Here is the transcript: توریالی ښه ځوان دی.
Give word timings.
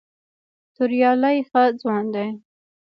توریالی 0.75 1.37
ښه 1.49 1.63
ځوان 1.81 2.05
دی. 2.15 2.27